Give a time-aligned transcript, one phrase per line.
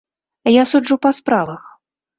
[0.51, 1.73] Я суджу па справах.